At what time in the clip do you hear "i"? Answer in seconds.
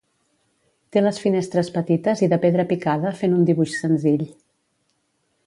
2.29-2.31